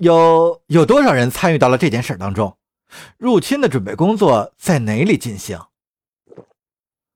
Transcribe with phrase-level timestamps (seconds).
[0.00, 2.56] 有有多少人参与到了这件事当中？
[3.18, 5.60] 入侵的准备工作在哪里进行？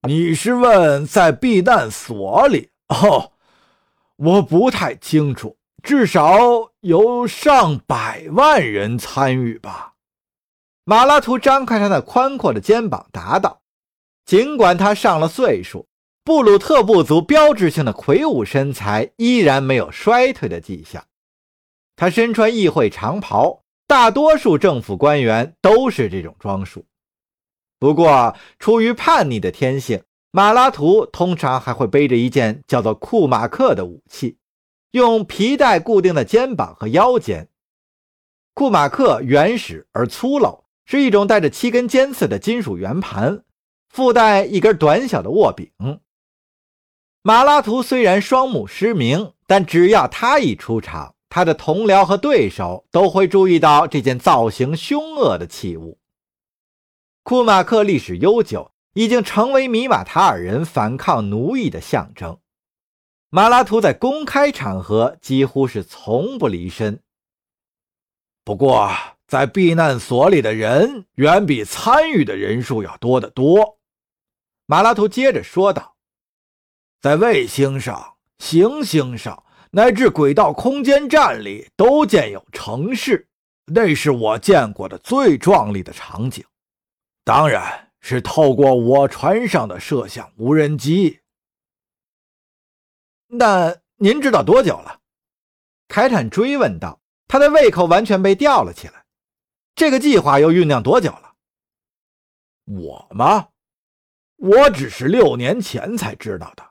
[0.06, 2.68] 你是问在避难所里？
[2.88, 3.32] 哦，
[4.16, 6.38] 我不太清楚，至少
[6.80, 9.94] 有上百万人参与吧。
[10.84, 13.62] 马拉图张开他那宽阔的肩膀答道
[14.26, 15.86] ：“尽管他上了岁数，
[16.22, 21.02] 布鲁特部族标志性的魁梧身材依然没有衰退的迹象。
[21.96, 26.86] 他身穿议会长袍，大多数政府官员都是这种装束。
[27.78, 34.38] 不过，出于叛逆的天性，马拉图通常还会背着一件叫做库马克的武器，
[34.92, 37.48] 用皮带固定的肩膀和腰间。
[38.54, 43.42] 库马克原始而粗陋。”是一种带着七根尖刺的金属圆盘，
[43.88, 45.72] 附带一根短小的握柄。
[47.22, 55.98] 马拉图虽然双目失明，但只要他一出场，他的同僚和对手都会注意到这件造型凶恶的器物。
[57.24, 62.38] 库马克历史悠久，已经成为米马塔尔人反抗奴役的象征。
[63.30, 67.02] 马拉图在公开场合几乎是从不离身。
[68.44, 68.92] 不过，
[69.26, 73.80] 在避难所里的人远比参与的人数要多得多，
[74.66, 75.96] 马拉图接着说道
[77.02, 79.43] ：“在卫星上、行星上
[79.76, 83.26] 乃至轨道空间站里都建有城市，
[83.66, 86.44] 那是我见过的最壮丽的场景。
[87.24, 91.18] 当然是透过我船上的摄像无人机。”
[93.26, 95.00] 那您知道多久了？
[95.88, 99.04] 凯坦追问道，他的胃口完全被吊了起来。
[99.74, 101.34] 这个计划又酝酿多久了？
[102.66, 103.48] 我吗？
[104.36, 106.64] 我只是六年前才知道的。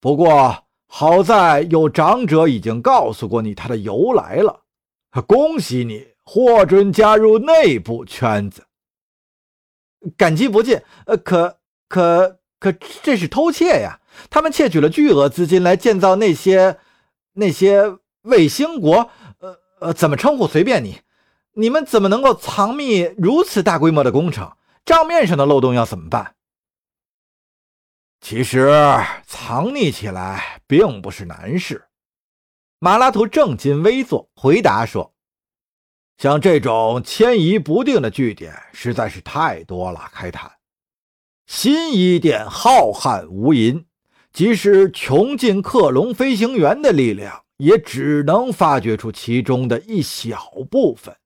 [0.00, 4.62] 不过好在有长者已经告诉过你它的由来了。
[5.24, 8.66] 恭喜你获准加入内部圈子，
[10.16, 10.82] 感激不尽。
[11.06, 11.58] 呃，可
[11.88, 12.72] 可可，
[13.04, 14.00] 这是偷窃呀！
[14.28, 16.78] 他们窃取了巨额资金来建造那些
[17.34, 19.10] 那些卫星国。
[19.38, 21.00] 呃呃，怎么称呼随便你。
[21.52, 24.52] 你们怎么能够藏匿如此大规模的工程？
[24.84, 26.34] 账面上的漏洞要怎么办？
[28.20, 28.68] 其实
[29.26, 31.84] 藏匿起来并不是难事。
[32.78, 35.12] 马拉图正襟危坐，回答说
[36.16, 40.08] ：“像这种迁移不定的据点实在是太多了。
[40.12, 40.48] 开坦，
[41.48, 43.84] 新伊甸浩瀚无垠，
[44.32, 51.16] 即使穷尽克隆飞行员的力量，也只能发掘出其中的一小部分。”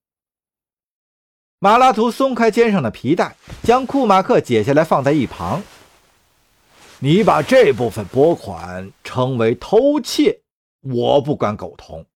[1.61, 5.63] 马拉图松开肩上的皮带，将库马克解下来放在一旁。
[7.05, 10.41] 你把这部分拨款称为偷窃，
[10.81, 12.07] 我不敢苟同。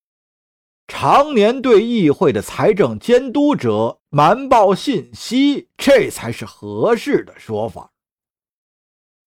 [0.87, 7.91] 常年对议会的财政监督者瞒报信息，这才是合适的说法。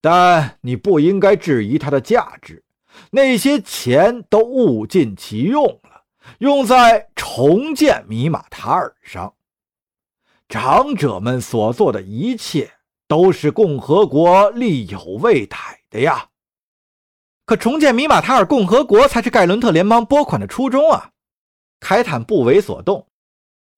[0.02, 2.64] 但你不应该质疑它的价值，
[3.12, 6.06] 那些钱都物尽其用了，
[6.40, 9.32] 用在重建米马塔尔上。
[10.50, 12.72] 长者们所做的一切
[13.12, 15.58] 都是共和国力有未逮
[15.90, 16.30] 的呀。
[17.46, 21.12] 可重建米马塔尔共和国才是盖伦特联邦拨款的初衷啊！
[21.82, 23.06] 凯坦不为所动。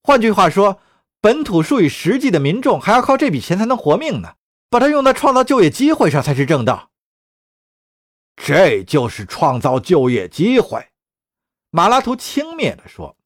[0.04, 0.80] 换句话说，
[1.20, 4.36] 本土数以十计的民众还要靠这笔钱才能活命呢。
[4.70, 6.92] 把它用在创造就业机会上才是正道。
[8.36, 10.90] 这就是创造就业机会。
[11.72, 13.18] 马拉图轻蔑地说：“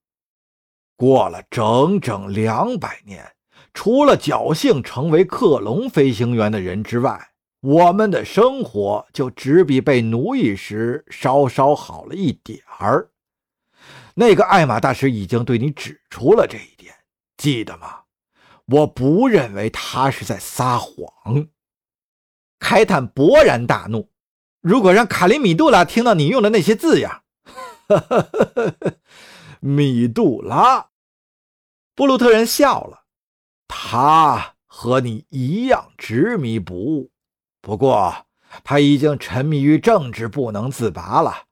[0.96, 3.30] 过了整整两百年。”
[3.78, 7.30] 除了侥幸成为克隆飞行员的人之外，
[7.62, 13.12] 我们的生活就只比被奴役时稍稍好了一点儿。
[14.16, 16.92] 那个艾玛大师已经对你指出了这一点，
[17.38, 18.00] 记得吗？
[18.66, 21.48] 我不认为他是在撒谎。
[22.58, 24.10] 开坦勃然大怒
[24.60, 27.22] ：“如果让卡林米杜拉听到你用的那些字样，
[29.62, 30.88] 米杜拉，
[31.94, 33.04] 布鲁特人笑了。”
[33.68, 37.12] 他和你一样执迷不悟，
[37.62, 38.26] 不过
[38.64, 41.44] 他已经沉迷于政治不能自拔了，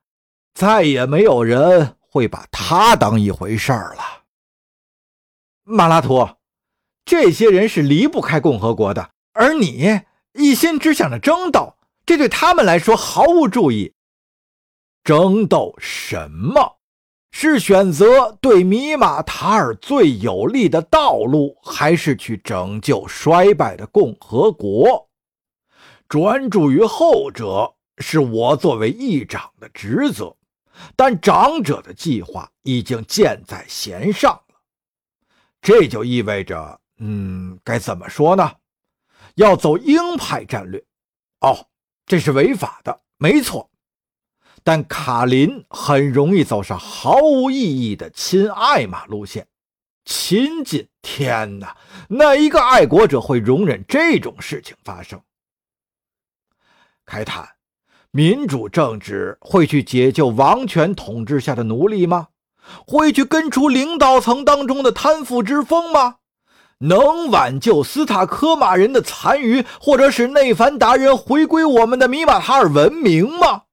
[0.53, 4.23] 再也没有人会把他当一回事儿了。
[5.63, 6.37] 马拉图，
[7.03, 10.01] 这些人是离不开共和国的，而你
[10.33, 11.75] 一心只想着争斗，
[12.05, 13.93] 这对他们来说毫无注意。
[15.03, 16.74] 争斗什么？
[17.37, 25.09] 是选择对米马塔尔最有利的道路，还是去拯救衰败的共和国？
[26.07, 30.33] 专注于后者是我作为议长的职责，
[30.95, 34.55] 但长者的计划已经箭在弦上了。
[35.61, 38.49] 这就意味着，嗯，该怎么说呢？
[39.35, 40.81] 要走鹰派战略。
[41.41, 41.67] 哦，
[42.05, 43.69] 这是违法的，没错。
[44.65, 49.45] 但卡林很容易走上毫无意义的亲爱马路线。
[50.05, 51.77] 亲近，天哪！
[52.09, 55.21] 哪一个爱国者会容忍这种事情发生？
[57.05, 57.47] 开坦，
[58.09, 62.29] 民主政治会去解救王权统治下的奴隶吗？
[62.87, 66.15] 会去根除领导层当中的贪腐之风吗？
[66.79, 73.64] 能挽救斯塔科马人的残余，或者使内凡达人回归我们的米马塔尔文明吗？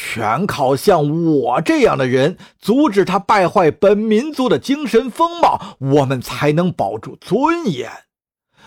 [0.00, 7.90] 全靠像我这样的人阻止他败坏本民族的精神风貌，我们才能保住尊严。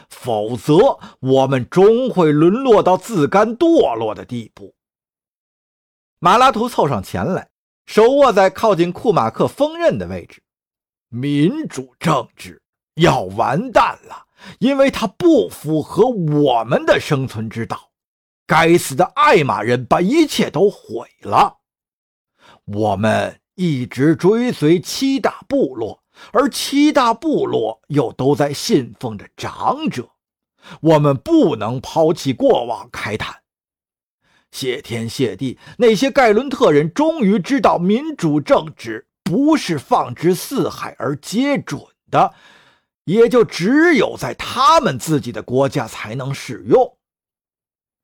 [0.09, 4.75] 否则，我们终会沦落到自甘堕落的地步。
[6.19, 7.47] 马拉图凑上前来，
[7.85, 10.43] 手握在靠近库马克锋刃的位置。
[11.07, 12.61] 民主政治
[12.95, 14.25] 要完蛋了，
[14.59, 17.90] 因为它不符合我们的生存之道。
[18.51, 21.59] 该死的爱马人把一切都毁了。
[22.65, 26.03] 我们一直追随七大部落，
[26.33, 30.09] 而七大部落又都在信奉着长者。
[30.81, 33.37] 我们不能抛弃过往，开坦。
[34.51, 42.33] 谢天谢地，那些盖伦特人终于知道，民主政治不是放之四海而皆准的，
[43.05, 46.97] 也就只有在他们自己的国家才能使用。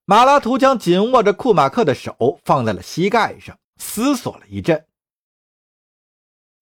[0.09, 4.85] 马拉图将紧握着库马克的手放在了膝盖上，思索了一阵。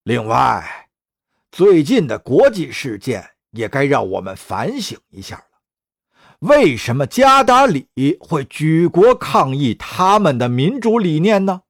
[0.01, 0.89] 另外，
[1.51, 5.43] 最近的国际事件也该让我们反省一下了。
[6.39, 7.87] 为什么加达里
[8.19, 11.61] 会举国抗议他们的民主理念呢？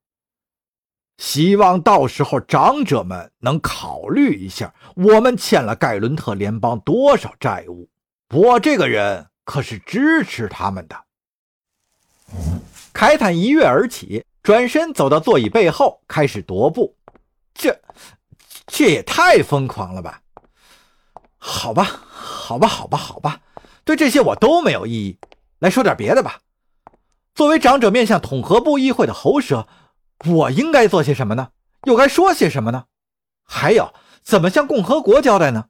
[1.18, 7.90] 希望到时候长者们能考虑一下，我们欠了盖伦特联邦多少债务。
[8.34, 11.05] 我这个人可是支持他们的。
[12.96, 16.96] 凯坦一跃而起，转身走到座椅背后，开始踱步。
[17.54, 17.78] 这，
[18.68, 20.22] 这也太疯狂了吧！
[21.38, 23.42] 好吧，好吧，好吧，好吧，
[23.84, 25.20] 对这些我都没有异议。
[25.60, 26.40] 来说点别的吧。
[27.34, 29.68] 作为长者面向统合部议会的喉舌，
[30.26, 31.50] 我应该做些什么呢？
[31.84, 32.86] 又该说些什么呢？
[33.44, 33.94] 还有，
[34.24, 35.66] 怎么向共和国交代呢？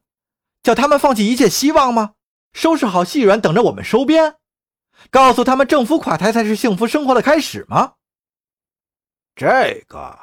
[0.62, 2.12] 叫他们放弃一切希望吗？
[2.52, 4.36] 收拾好细软，等着我们收编？
[5.10, 7.94] 告诉他们，政府垮台才是幸福生活的开始吗？
[9.34, 10.18] 这个，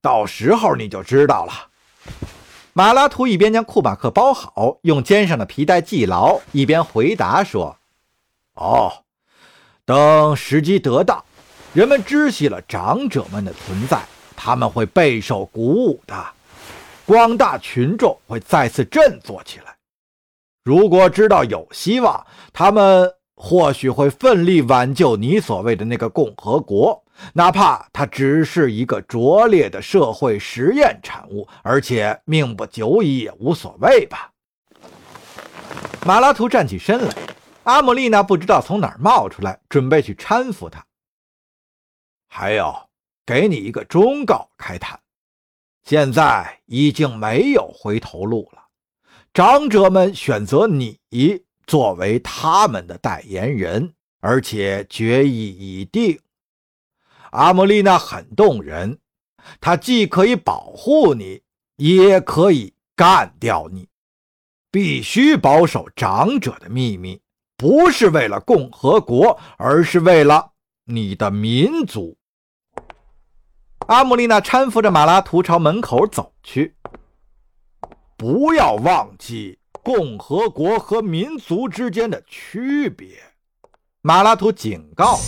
[0.00, 1.70] 到时候你就知道了。
[2.72, 7.76] 马拉图一边将库马克包好，用肩上的皮带系牢，一边回答说
[8.54, 9.04] ：“哦，
[9.84, 11.24] 等时机得当，
[11.72, 14.02] 人们知悉了长者们的存在，
[14.36, 16.26] 他们会备受鼓舞的，
[17.06, 19.76] 广大群众会再次振作起来。
[20.64, 34.30] 如果知道有希望，他们……”或许会奋力挽救你所谓的那个共和国，哪怕它只是一个拙劣的社会实验产物，而且命不久矣也无所谓吧。
[36.06, 37.14] 马拉图站起身来，
[37.64, 40.84] 阿姆丽娜不知道从哪儿冒出来，准备去搀扶他。
[42.28, 42.72] 还有，
[43.26, 45.00] 给你一个忠告，开坦，
[45.84, 48.62] 现在已经没有回头路了，
[49.32, 50.98] 长者们选择你。
[51.66, 56.18] 作为他们的代言人，而且决议已定。
[57.30, 58.98] 阿莫丽娜很动人，
[59.60, 61.42] 她既可以保护你，
[61.76, 63.88] 也可以干掉你。
[64.70, 67.20] 必须保守长者的秘密，
[67.56, 70.52] 不是为了共和国，而是为了
[70.84, 72.16] 你的民族。
[73.86, 76.74] 阿姆丽娜搀扶着马拉图朝门口走去。
[78.16, 79.58] 不要忘记。
[79.84, 83.18] 共和国和民族之间的区别，
[84.00, 85.18] 马拉图警告。